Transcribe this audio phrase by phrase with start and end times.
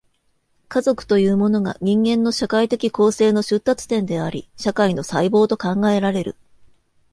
[0.67, 6.35] 家族というものが、人間の社会的構成の出立点であり、社会の細胞と考えられる。